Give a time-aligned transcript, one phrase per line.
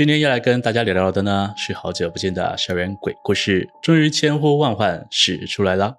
[0.00, 5.94] 今天要来跟大家聊聊的呢，是好久不见的校园鬼故事，终于千呼万唤始出来了。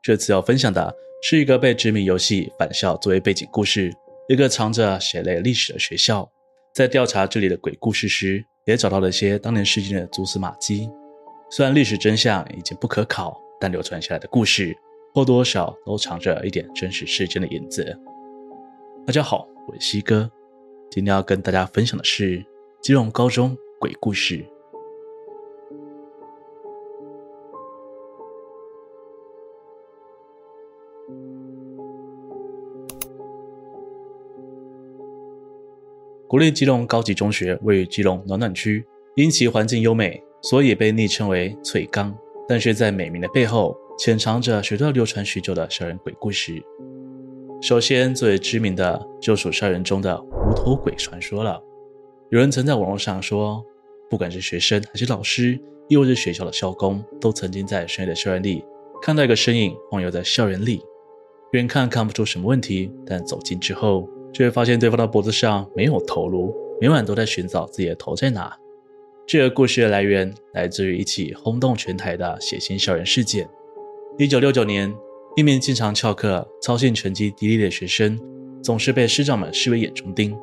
[0.00, 3.92] 这次要分享的是一个被知名游戏返校作为背景故事，
[4.28, 6.30] 一个藏着血泪历史的学校。
[6.72, 10.88] 在调查这里的鬼故事时，也找到了一些当年事件的蛛丝马迹。
[11.50, 14.72] 虽然历史真相已经不可考，但流传下来的故事
[15.12, 17.98] 或多或少都藏着一点真实事件的影子。
[19.04, 20.30] 大家好，我是西哥，
[20.88, 22.46] 今天要跟大家分享的是。
[22.80, 24.42] 基隆高中鬼故事。
[36.26, 38.82] 国立基隆高级中学位于基隆暖暖区，
[39.14, 42.16] 因其环境优美，所以被昵称为“翠冈”。
[42.48, 46.62] 但是在美名的背后，潜藏着许多流传许久的校园鬼故事。
[47.60, 51.62] 首先，最知名的就属校园中的无头鬼传说了。
[52.30, 53.60] 有人曾在网络上说，
[54.08, 58.64] 不管是学生还是老师，亦或是学校的校工，都曾经在深夜的校园里
[59.02, 60.80] 看到一个身影晃悠在校园里。
[61.50, 68.56] 远看看不出什么问题，但走近之后，却发现对方的脖子上没有头颅，每晚都在寻找自己的头在哪。
[69.26, 73.48] 这个故事的来源来自于一起轰动全台的血腥校园事件。
[74.18, 74.94] 一九六九年，
[75.34, 78.16] 一名经常翘课、操行成绩低劣的学生，
[78.62, 80.38] 总是被师长们视为眼中钉。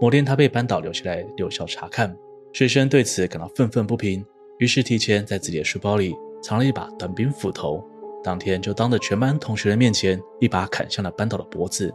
[0.00, 2.16] 某天，他被班导留下来留校查看，
[2.54, 4.24] 学生对此感到愤愤不平，
[4.58, 7.84] 于是提前在自己的书包里藏了一把短柄斧头，
[8.24, 11.94] 当天就当着全班同学的面前，一把砍向了班导的脖子，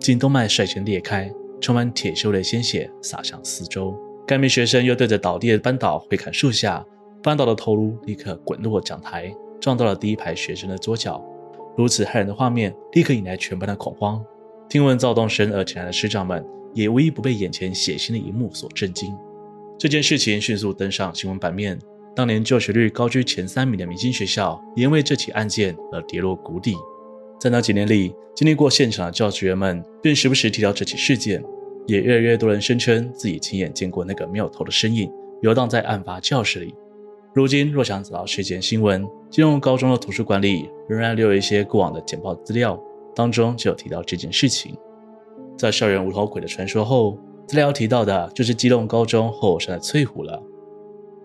[0.00, 3.94] 颈动脉率先裂开，充满铁锈的鲜血洒向四周。
[4.26, 6.82] 该名学生又对着倒地的班导挥砍数下，
[7.22, 11.22] 班导的头颅立刻滚落讲台，撞到了第一排学生的桌角。
[11.76, 14.24] 如此骇人的画面，立刻引来全班的恐慌。
[14.66, 16.42] 听闻躁动声而前来的师长们。
[16.74, 19.16] 也无一不被眼前血腥的一幕所震惊。
[19.78, 21.78] 这件事情迅速登上新闻版面，
[22.14, 26.76] 当年就学率高居前三名的明星学校，也因为这起案件而跌落谷底。
[27.40, 31.42] 在那几年里，经历过现场的教职员们便时不时提到这起事件，
[31.86, 35.10] 也越来越多人声称自己亲眼见过那个没有头的身影
[35.42, 36.74] 游荡在案发教室里。
[37.34, 42.80] 如今若想找到事件新闻，进入高中的图书馆里仍然留有一些过往的简报资料，
[43.14, 44.74] 当中就有提到这件事情。
[45.56, 50.42] 在校园无头鬼的传说后，资料提到的就是基隆高中后山的翠湖了。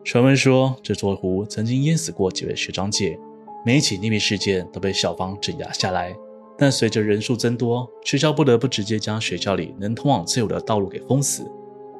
[0.03, 3.19] 传闻说，这座湖曾经淹死过几位学长姐，
[3.65, 6.15] 每一起匿名事件都被校方镇压下来。
[6.57, 11.49] 但随着人数增多，学校不得不直接将学校里能通往翠湖的道路给封死。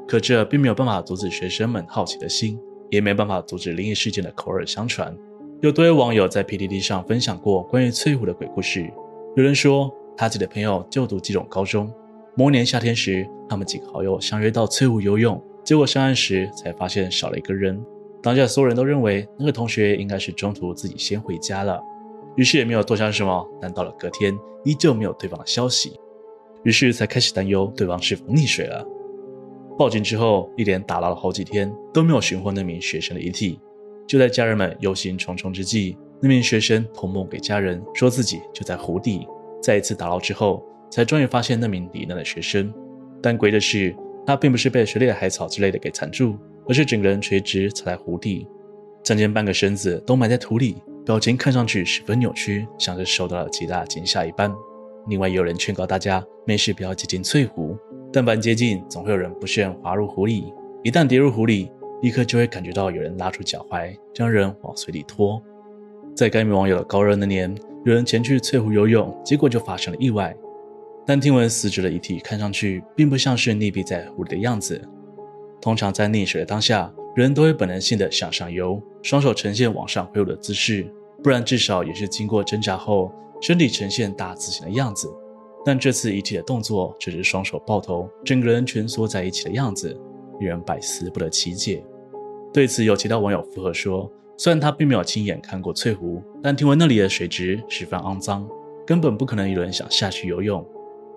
[0.07, 5.16] 可这并没有办法阻止学生们好奇的心，也没办法阻止灵异事件的口耳相传。
[5.62, 8.91] 有多位网友在 PTT 上分享过关于翠湖的鬼故事。
[9.35, 11.91] 有人说，他自己的朋友就读基隆高中。
[12.39, 17.77] 某年夏天时，他们几个好友相约到翠湖游泳，结果上岸时才发现少了一个人。
[18.23, 21.83] 当下所有人都认为那个同学应该是中途自己先回家了，
[22.38, 23.45] 于是也没有多想什么。
[23.61, 24.33] 但到了隔天，
[24.63, 26.00] 依旧没有对方的消息，
[26.63, 28.88] 于是才开始担忧对方是否溺水了。
[29.77, 33.59] 报警之后，一连打捞了好几天都没有寻获那名学生的遗体。
[34.07, 39.27] 就在家人们忧心忡忡之际，那名学生托梦给家人，说自己就在湖底。
[39.61, 42.73] 再一次打捞之后，才终于发现那名罹难的学生，
[43.22, 43.95] 但诡异的是，
[44.25, 48.47] 他并不是被水里的海草之类的给缠住，而是整个人垂直踩在湖底，
[49.03, 54.53] 将近半个身子都埋在土里，表情看上去十分扭曲，像是受到了极大惊吓一般。
[55.07, 57.77] 另外，也有人劝告大家没事不要接近翠湖，
[58.11, 61.71] 但凡接近，总会有人不慎滑入湖里，一旦跌入湖里，
[62.01, 65.41] 立刻就会感觉到有人拉住脚踝，将人往水里拖。
[66.16, 70.35] 在该名网友的高热那年，有人前去翠湖游泳，结果就发生了意外。
[71.09, 74.80] 但听闻死者的遗体看上去并不像是溺毙在湖里的样子。
[75.59, 80.88] 通常在溺水的当下，人都会本能性的向上游，双手呈现往上挥舞的姿势，
[81.24, 83.12] 不然至少也是经过挣扎后，
[83.42, 85.12] 身体呈现大字形的样子。
[85.66, 90.00] 但这次遗体的动作只是双手抱头，整个人蜷缩在一起的样子，
[90.40, 91.84] 令人百思不得其解。
[92.53, 94.07] 对此，有其他网友附和说，
[94.38, 98.48] 虽然他并没有亲眼看过翠湖，但听闻那里的水质十分肮脏，
[98.86, 100.63] 根本不可能有人想下去游泳。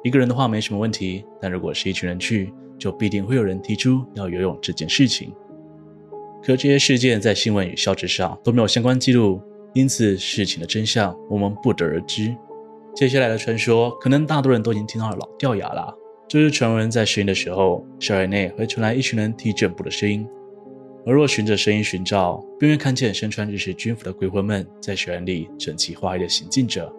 [0.03, 5.33] 一个人的话没什么问题，但如果是一群人去，就必定会有人提出要游泳这件事情。
[6.43, 9.41] 可这些事件在新闻与校志上都没有相关记录，
[9.75, 12.35] 因此事情的真相我们不得而知。
[12.95, 15.95] 接下来的传说，可能大多人都已经听到了老掉牙了。
[16.29, 20.27] 就是传闻在实验的时候，校园内会传来一群人踢正步的声音，
[21.07, 26.93] 而若循着声音寻找，便会看见身穿日式军服的鬼魂们在校园里整齐划一的行进着。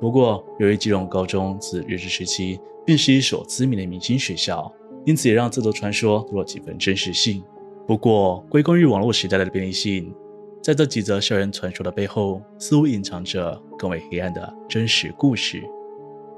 [0.00, 4.72] 不过，由于基隆高中自日治时期便是一所知名的明星学校，
[5.04, 7.42] 因此也让这座传说多了几分真实性。
[7.86, 10.14] 不过，归功于网络时代的便利性，
[10.62, 15.62] 在这几则校园传说的背后，似乎隐藏着更为黑暗的真实故事。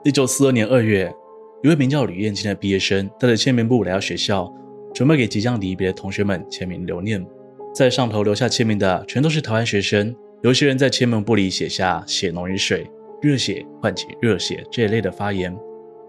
[0.04, 1.14] 一九四二年二月，
[1.62, 4.52] 一位名叫吕燕青的毕业生带着签名簿来到学校，
[4.92, 7.24] 准备给即将离别的同学们签名留念。
[7.72, 12.90] 在上头留下签名的全都是台湾学生，有些人在签名簿里写下“血浓于水
[13.22, 15.56] ”“热血唤起热血”这一类的发言。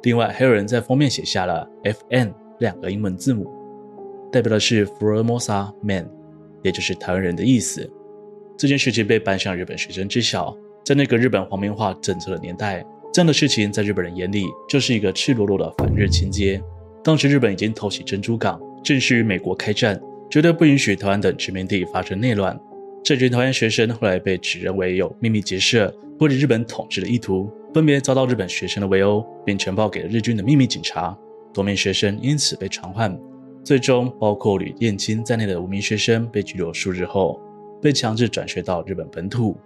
[0.02, 3.50] 另外，还有人在封面写下了 “FN” 两个英文字母，
[4.32, 6.08] 代表的是 “Formosa Man”，
[6.62, 7.90] 也就是台湾人的意思。
[8.58, 12.86] 这件事情被班上日本学生知晓，在那个日本皇民化政策的年代。
[13.14, 16.60] 这样的事情在日本人眼里就是一个赤裸裸的反日情节。
[17.04, 22.60] 当时日本已经偷袭珍珠港，正式与美国开战，绝对不允许台湾等殖民地发生内乱。
[23.04, 25.94] 这群台湾学生后来被指认为有秘密结社
[26.24, 31.14] 或者日本统治的意图，分别遭到日本学生的围殴，并呈报给了日军的秘密警察。
[31.54, 33.20] 多名学生因此被传唤，
[33.62, 37.42] 最终包括吕彦青在内的五名学生被拘留数日后，
[37.82, 39.58] 被强制转学到日本本土。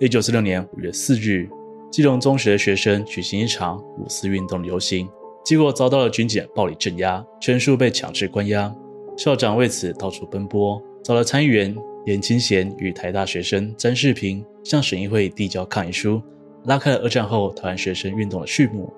[0.00, 1.48] 一九四六年五月四日。
[1.92, 5.08] 基隆中学的学生举行一场五四运动游行，
[5.44, 8.74] 结果遭到了军警暴力镇压，全数被强制关押。
[9.16, 11.72] 校长为此到处奔波，找了参议员
[12.06, 16.20] 颜清贤与台大学生詹世平，向审议会递交抗议书，
[16.64, 18.92] 拉开了二战后台湾学生运动的序幕。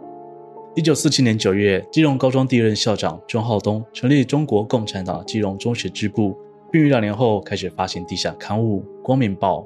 [0.74, 6.34] 一九四七年九月，基隆高中第一任校长钟浩东成立中国共产党基隆中学支部，
[6.72, 9.60] 并于两年后开始发行地下刊物《光明报》，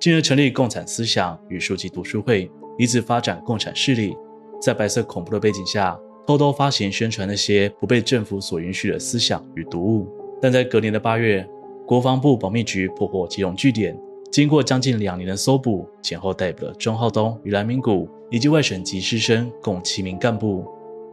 [0.00, 2.50] 进而成立共产思想与书籍读书会。
[2.78, 4.12] 以此发展共产势力，
[4.60, 5.96] 在白色恐怖的背景下，
[6.26, 10.08] 偷偷发行宣传那些不被政府所允许的思想与读物。
[10.42, 11.48] 但在隔年的八月，
[11.86, 13.96] 国防部保密局破获基隆据点，
[14.32, 20.66] 经过将近两年的搜捕，前后逮捕了钟浩东与蓝明谷以及外省籍师生共七名干部，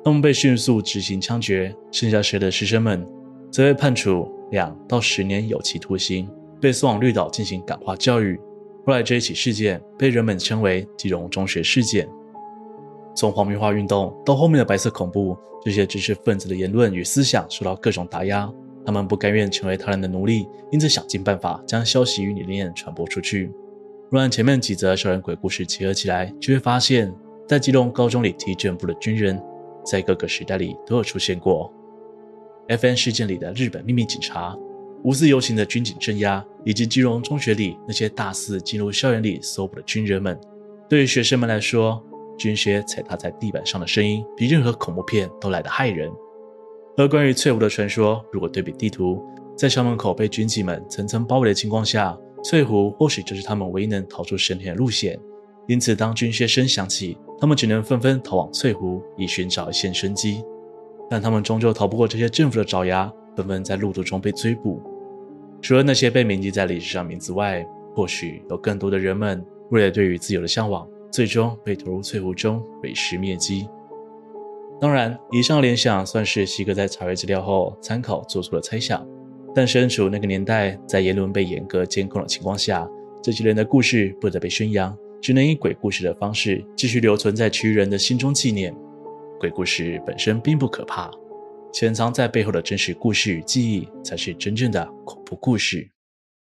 [0.04, 3.06] 他们被迅速执行枪决，剩下十的师生们
[3.52, 6.28] 则被判处两到十年有期徒刑，
[6.60, 8.40] 被送往绿岛进行感化教育。
[8.84, 12.10] 后来这一起事件被人们称为基隆中学事件。
[13.16, 18.52] 从黄明化运动到后面的白色恐怖，这些知识分子的言论与思想受到各种打压，
[18.86, 23.52] 他们不甘愿成为他人的奴隶，因此想尽办法将消息与理念传播出去。
[24.10, 27.14] 若按前面几则校园鬼故事结合起来，就会发现，
[27.48, 29.42] 在基隆高中里踢正步的军人，
[29.86, 31.74] 在各个时代里都有出现过。
[32.68, 34.56] FN 事件里的日本秘密警察。
[35.04, 40.40] 五四游行的军警镇压，以及基隆中学里那些大肆进入校园里搜捕的军人们，
[40.88, 42.02] 对于学生们来说，
[42.38, 46.10] 军靴踩踏在地板上的声音比任何恐怖片都来得骇人。
[46.96, 49.24] 而关于翠湖的传说，如果对比地图，
[49.58, 55.20] 在校门口被军警们层层包围的情况下，翠湖或许就是他们唯一能逃出生天的路线。
[55.68, 60.44] 因此，当军靴声响起，他们只能纷纷逃往翠湖，以寻找一线生机。
[61.10, 64.80] 但他们终究逃不过这些政府的爪牙，纷纷在路途中被追捕。
[65.62, 67.66] 除了那些被铭记在历史上名字外，
[67.96, 73.68] 或许有更多的人们为了对于自由的向往，最终被投入翠湖中毁尸灭迹。
[74.84, 79.08] 当然，以上联想算是西哥在查阅资料后参考做出的猜想，
[79.56, 82.86] 但身处那个年代，在言论被严格监控的情况下，
[83.24, 88.76] 这些人的故事不得被宣扬，只能以鬼故事的方式继续留存在其余人的心中纪念。
[89.40, 91.10] 鬼故事本身并不可怕。
[91.72, 95.93] 潜藏在背后的真实故事与记忆，才是真正的恐怖故事。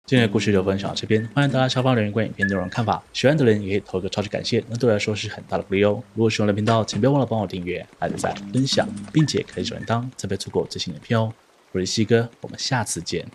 [0.08, 3.04] 今天的故事就分享到这边，欢迎大家下方留言关于影片内容看法。
[3.12, 6.00] 喜欢的人也可以投个超级感谢，那对我来说是很大的鼓励哦。
[6.14, 11.34] 如果喜欢的频道，请不要忘了帮我订阅、按赞、分享，并且开启小铃铛，才不会错过最新影片哦。
[11.72, 13.26] 我是西哥，我们下次见。